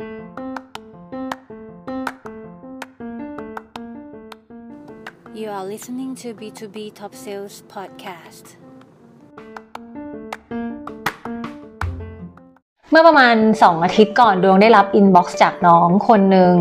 [0.00, 0.06] You
[5.50, 8.44] are listening to B2B Top Sales Podcast.
[12.90, 16.54] เมื่อประมาณ 2 อาทิตย์ก่อนดวงได้รับ inbox จากน้องคนหนึ่ง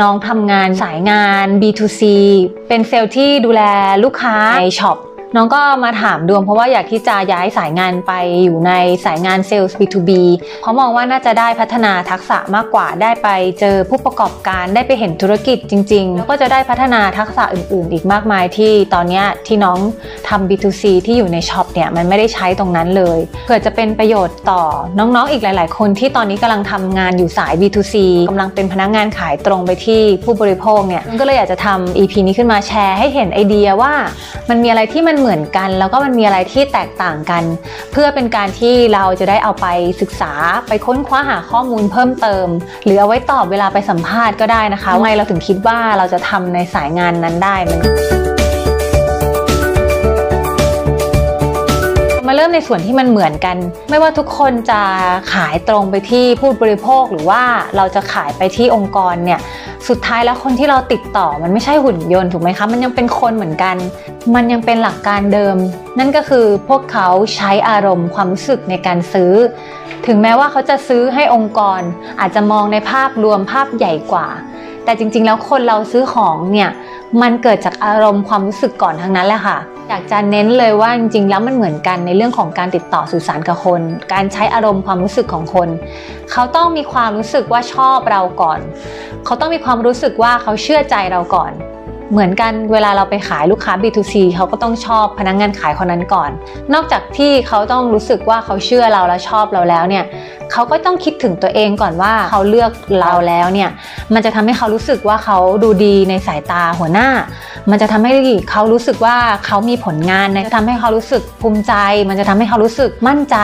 [0.00, 2.02] น้องทำงานสายงาน B2C
[2.68, 3.62] เป็นเซลล์ที่ดูแล
[4.04, 4.98] ลูกค้าใน shop
[5.36, 8.12] น้องก็มาถามดวงเพราะว่าอยากที่จะย้ายสายงานไป
[8.44, 8.72] อยู่ใน
[9.04, 10.10] สายงานเซลล์ B2B
[10.60, 13.28] เพราะมองว่าน่าจะได้พัฒนาทักษะมากกว่าได้ไป
[13.60, 19.78] เจอผู้ประกอบการได้ไปเห็นธุรกิจจริง ๆ แล้วก็จะได้พัฒนาทักษะอื่น ๆ อีกมากมายที่ตอนนี้ที่น้อง
[20.28, 24.62] ทำ B2C ที่อยู่ในช็อปเนี่ยมันไม่ได้ใช้ตรงนั้นเลยเผื่อจะเป็นประโยชน์ต่อ
[24.98, 27.94] น้องๆ อีกหลาย ๆ คนที่ตอนนี้กำลังทำงานอยู่สาย B2C
[28.30, 33.92] กำลังเป็นพนักงานขายตรงไปที่ผู้บริโภคเนี่ยก็เลยอยากจะทำ EP นี้ขึ้นมาแชร์ให้เห็นไอเดียว่า
[34.50, 37.42] มันมีอะไรที่มันเหมือนกัน แล้วก็มันมีอะไรที่แตกต่างกัน
[37.92, 39.66] เพื่อเป็นการที่เราจะได้เอาไป
[40.00, 40.32] ศึกษา
[40.68, 42.46] ไปค้นคว้าหาข้อมูลเพิ่มเติม
[42.84, 48.23] หรือเอาไว้ตอบเวลาไปสัมภาษณ์ก็ได้นะคะว่าไงเราถึงคิดว่าเราจะทำในสายงานนั้นได้มัน
[52.44, 53.56] ริ่มในส่วนที่มันเหมือนกัน
[53.90, 54.80] ไม่ว่าทุกคนจะ
[55.32, 57.42] ขายตรงไปที่ผู้บริโภคหรือว่า
[57.76, 59.40] เราจะขายไปที่องค์กรเนี่ย
[59.88, 63.76] สุดท้ายแล้วคนที่เราติดต่อมันไม่ใช่หุ่นยนต์ถูกไหมคะ มันยังเป็นคนเหมือนกัน
[64.34, 65.56] มันยังเป็นหลักการเดิม
[65.98, 69.32] นั่นก็คือพวกเขาใช้อารมณ์ความรู้สึกในการซื้อ
[70.06, 71.80] ถึงแม้ว่าเขาจะซื้อให้องค์กร
[72.20, 74.28] อาจจะมองในภาพรวมภาพใหญ่กว่า
[74.84, 76.70] แต่จริงๆ แล้วคนเราซื้อของเนี่ย
[77.22, 83.80] มันเกิดจากอารมณ์ความรู้สึกก่อนทั้งนั้นแหละค่ะ อยากจะเน้นเลยว่าจริงๆแล้วมันเหมือนกันในเรื่องของการติดต่อสื่อสารกับคน
[84.12, 85.68] การใช้อารมณ์ความรู้สึกของคน
[86.32, 88.60] เขาต้องมีความรู้สึกว่าชอบเราก่อน
[89.24, 91.52] เขาต้องมีความรู้สึกว่าเขาเชื่อใจเราก่อน
[92.12, 96.30] เหมือนกันเวลาเราไปขายลูกค้า B2C เขาก็ต้องชอบพนักงงานขายคนนั้นก่อน
[96.74, 100.04] นอกจากที่เขาต้องรู้สึกว่าเขาเชื่อเราและชอบเราแล้วเนี่ย
[100.52, 103.70] เขาก็ต้องคิดถึงตัวเองก่อนว่าเขาเลือกเราแล้วเนี่ย
[104.14, 107.08] มันจะทำให้เขารู้สึกว่าเขาดูดีในสายตาหัวหน้า
[107.70, 108.12] มันจะทำให้
[108.50, 111.74] เขารู้สึกว่าเขามีผลงานนะทำให้เขารู้สึกภูมิใจ
[112.08, 113.36] มันจะทำให้เขารู้สึกมั่นใจ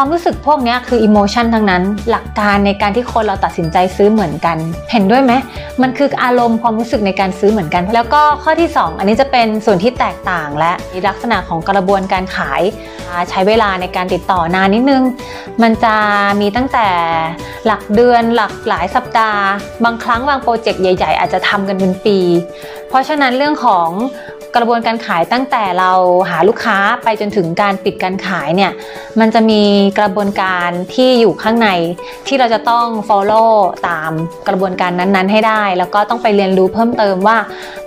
[0.00, 4.56] ความรู้สึกพวกนี้คืออิโมชันทั้งนั้น หลักการในการที่คนเราตัดสินใจซื้อเหมือนกัน
[4.92, 5.32] เห็นด้วยไหม
[5.82, 10.72] มันคืออารมณ์ความรู้สึกในการซื้อเหมือนกัน แล้วก็ข้อที่ 2 อันนี้จะเป็นส่วนที่แตกต่างและ
[11.08, 12.62] ลักษณะของกระบวนการขาย
[13.30, 15.02] ใช้เวลาในการติดต่อนานนิดนึง
[15.62, 15.94] มันจะ
[16.40, 16.88] มีตั้งแต่
[17.66, 19.42] หลักเดือนหลักหลายสัปดาห์
[19.84, 22.18] บางครั้งบางโปรเจกต์ใหญ่ ๆ อาจจะทำกันเป็นปี
[22.88, 23.88] เพราะฉะนั้นเรื่องของ
[24.56, 25.92] กระบวนการขายตั้งแต่เรา
[26.30, 28.72] หาลูกค้าไปจนถึงการปิดการขายเนี่ย
[29.20, 29.62] มันจะมี
[29.98, 31.68] กระบวนการที่อยู่ข้างใน
[32.26, 33.50] ที่เราจะต้อง follow
[33.88, 34.12] ตาม
[34.48, 37.36] กระบวนการนั้นๆ ให้ได้ แล้วก็ต้องไปเรียนรู้เพิ่มเติมว่า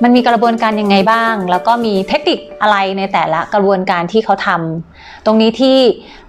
[0.04, 5.80] มันมีกระบวนการยังไงบ้าง แล้วก็มีเทคนิคอะไรในแต่ละกระบวนการที่เขาทำตรงนี้ที่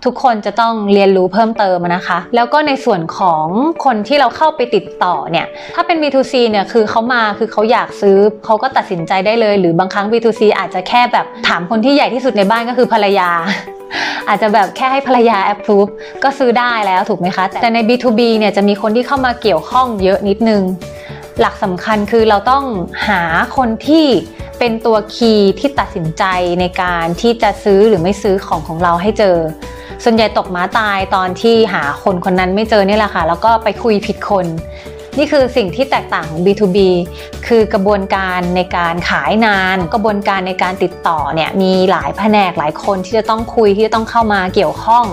[0.05, 3.47] ทุกคนจะต้องเรียนรู้เพิ่มเติมนะคะ แล้วก็ในส่วนของ
[3.85, 13.31] คนที่เราเข้าไปติดต่อเนี่ยถ้าเป็น B2C เนี่ยคือเขามาคือเขาอยากซื้อเขาก็ตัดสินใจได้เลย หรือบางครั้ง B2C อาจจะแค่แบบถามคนที่ใหญ่ที่สุดในบ้านก็คือภรรยา
[14.29, 15.91] อาจจะแบบแค่ให้ภรรยา approve
[16.25, 20.63] ก็ซื้อได้แล้วถูกไหมคะ แต่ใน B2B เนี่ยจะมีคนที่เข้ามาเกี่ยวข้องเยอะนิดนึง
[21.41, 22.65] หลักสำคัญคือเราต้อง
[23.09, 23.23] หา
[23.57, 24.07] คนที่
[24.59, 26.25] เป็นตัวคีย์ที่ตัดสินใจ
[26.61, 29.37] ในการที่จะซื้อหรือไม่ซื้อของของเราให้เจอ
[30.05, 34.47] ส่วนใหญ่ตกม้าตายตอนที่หาคนคนนั้นไม่เจอนี่แหละค่ะ แล้วก็ไปคุยผิดคน
[35.19, 36.79] นี่คือสิ่งที่แตกต่างของ B2B
[37.47, 45.05] คือกระบวนการในการขายนาน กระบวนการในการติดต่อเนี่ยมีหลายแผนกหลายคนที่จะต้องคุยที่จะต้องเข้ามาเกี่ยวข้อง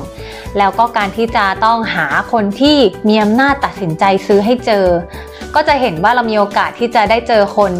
[0.57, 2.77] แล้วก็การที่จะต้องหาคนที่
[3.07, 4.85] มีอำนาจตัดสินใจซื้อให้เจอ
[5.55, 7.73] ก็จะเห็นว่าเรามีโอกาสที่จะได้เจอคน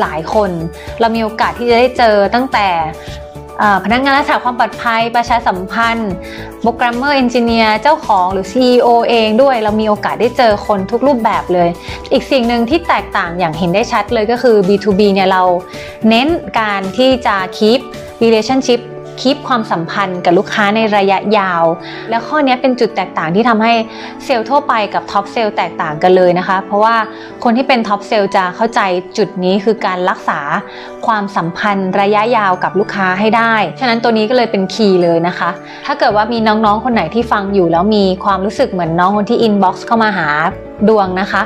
[0.00, 0.50] หลายคน
[1.00, 2.68] เรามีโอกาสที่จะได้เจอตั้งแต่
[3.84, 6.12] พนักงานรักษาความปลอดภัย ประชาสัมพันธ์
[6.60, 11.68] programmer engineer เจ้าของหรือ CEO เองด้วย เรามีโอกาสได้เจอคนทุกรูปแบบเลย
[12.12, 15.42] อีกสิ่งหนึ่งที่แตกต่างอย่างเห็นได้ชัดเลยก็คือ B2B เนี่ยเรา
[16.08, 16.28] เน้น
[16.60, 17.80] การที่จะ keep
[18.22, 18.80] relationship
[19.20, 21.64] keep ความสัมพันธ์กับลูกค้าในระยะยาว
[22.10, 23.72] แล้วข้อนี้เป็นจุดแตกต่างที่ทำให้
[24.24, 26.96] เซลล์ทั่วไปกับ top sales แตกต่างกันเลยนะคะ เพราะว่า
[27.44, 28.80] คนที่เป็น top sales จะเข้าใจ
[29.18, 30.40] จุดนี้คือการรักษา
[31.06, 35.50] ความสัมพันธ์ระยะยาวกับลูกค้าให้ได้ ฉะนั้นตัวนี้ก็เลยเป็นคีย์เลยนะคะ
[35.86, 40.28] ถ้าเกิดว่ามีน้องๆคนไหนที่ฟังอยู่แล้วมีความรู้สึกเหมือนน้องคนที่อินบ็อกซ์เข้ามาหา
[40.88, 41.42] ดวงนะคะ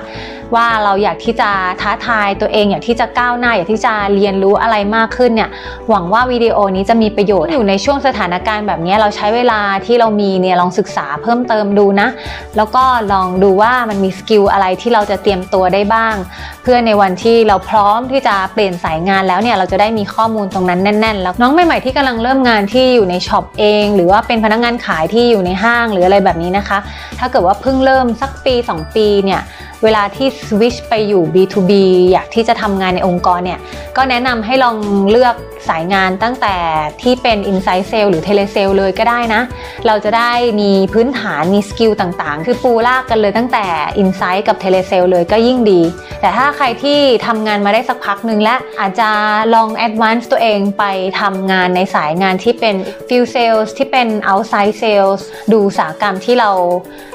[0.56, 5.50] ว่าเราอยากที่จะท้าทายตัวเองอยากที่จะก้าวหน้าอยากที่จะเรียนรู้อะไรมากขึ้นเนี่ย
[5.90, 12.08] หวังว่าวิดีโอนี้จะมีประโยชน์อยู่ในช่วงสถานการณ์แบบนี้เราใช้เวลาที่เรามีเนี่ยลองศึกษาเพิ่มเติมดูนะ
[12.56, 16.14] แล้วก็ลองดูว่ามันมี skill อะไรที่เราจะเตรียมตัวได้บ้าง
[16.62, 26.78] เพื่อในวันที่เราพร้อมที่จะเปลี่ยนสายงานแล้วเนี่ยเราจะได้มีข้อมูลตรงนั้นแน่น ๆ แล้วน้องใหม่ๆที่กำลังเริ่มงานที่อยู่ใน shop เอง หรือว่าเป็นพนักงานขายที่อยู่ในห้างหรืออะไรแบบนี้นะคะ
[27.18, 29.40] ถ้าเกิดว่าเพิ่งเริ่มสักปี 2 ปีเนี่ย
[29.84, 31.72] เวลาที่สวิชไปอยู่ B2B
[32.12, 33.60] อยากที่จะทำงานในองค์กรเนี่ย
[33.96, 34.76] ก็แนะนำให้ลอง
[35.10, 35.34] เลือก
[35.68, 36.56] สายงานตั้งแต่
[37.02, 39.42] ที่เป็น Inside Sales หรือ Tele Sales เลยก็ได้นะ
[39.86, 43.66] เราจะได้มีพื้นฐานมีสกิลต่างๆ คือปูลากกันเลยตั้งแต่
[44.02, 45.80] Insight กับ Tele Sales เลยก็ยิ่งดี
[46.20, 49.10] แต่ถ้าใครที่ทำงานมาได้สักพักหนึ่งและอาจจะ
[49.54, 50.84] ลอง Advance ตัวเองไป
[51.20, 52.76] ทำงานในสายงานที่เป็น
[53.08, 55.20] Field Sales ที่เป็น Outside Sales
[55.52, 56.50] ดูสาหกรรมที่เรา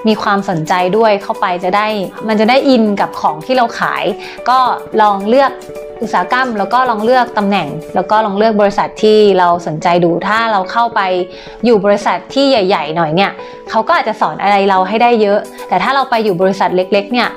[0.08, 1.88] มีความสนใจด้วยเข้าไปจะได้
[2.28, 4.04] มันจะได้อินกับของที่เราขาย
[4.50, 4.60] ก็
[5.02, 5.52] ลองเลือก
[6.02, 11.02] อุตสาหกรรม แล้วก็ลองเลือกตำแหน่ง แล้วก็ลองเลือกบริษัทที่เราสนใจดูถ้าเราเข้าไป
[11.66, 13.32] อยู่บริษัทที่ใหญ่ ๆ หน่อยเนี่ย
[13.70, 15.40] เขาก็อาจจะสอนอะไรเราให้ได้เยอะ
[15.70, 17.30] แต่ถ้าเราไปอยู่บริษัทเล็ก ๆ เนี่ย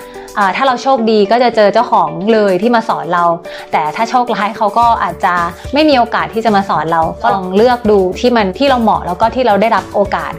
[0.57, 3.25] ถ้าเราโชคดีก็จะเจอเจ้าของเลยที่มาสอนเรา
[3.73, 5.35] แต่ถ้าโชคร้ายเขาก็อาจจะ
[5.75, 10.33] ไม่มีโอกาสที่จะมาสอนเราก็ลองเลือกดูที่มันที่เราเหมาะแล้วก็ที่เราได้รับโอกาส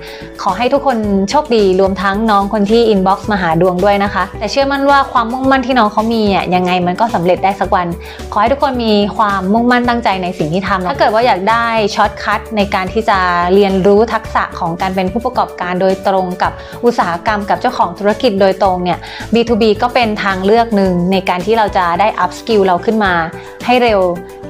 [0.43, 0.97] ขอให้ทุกคน
[1.29, 7.87] โชคดีรวมทั้งน้องคนที่ inbox มาหาดวงด้วยนะคะ แต่เชื่อมั่นว่าความมุ่งมั่นที่น้องเขามีอะยังไงมันก็สำเร็จได้สักวัน
[8.31, 11.65] ขอให้ทุกคนมีความมุ่งมั่นตั้งใจในสิ่งที่ทำถ้าเกิดว่าอยากได้
[11.95, 13.17] shortcut ในการที่จะ
[13.53, 16.51] เรียนรู้ทักษะของการเป็นผู้ประกอบการโดยตรงกับ
[16.85, 18.99] อุตสาหกรรมกับเจ้าของธุรกิจโดยตรงเนี่ย
[19.33, 23.13] B2B ก็ก็เป็นทางเลือกหนึ่งในการที่เราจะได้ upskill เราขึ้นมา
[23.65, 24.00] ให้เร็ว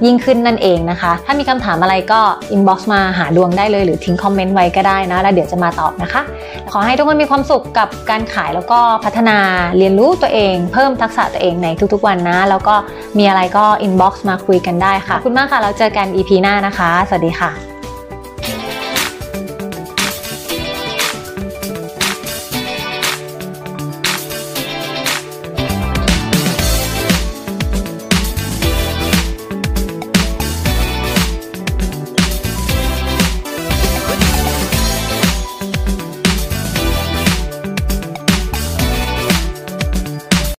[0.04, 2.20] ยิ่งขึ้นนั่นเองนะคะ ถ้ามีคำถามอะไรก็
[2.52, 6.22] inbox มาหาดวงได้เลยหรือทิ้งคอมเมนต์ไว้ก็ได้นะ แล้วเดี๋ยวจะมาตอบนะคะ
[6.70, 9.38] ขอให้ทุกคนมีความสุขกับการขายแล้วก็พัฒนา
[9.78, 12.74] เรียนรู้ตัวเอง เพิ่มทักษะตัวเองในทุกๆวันนะ แล้วก็
[13.18, 17.73] มีอะไรก็ inbox มาคุยกันได้ค่ะขอบคุณมากค่ะแล้วเจอกัน EP หน้านะคะ สวัสดีค่ะ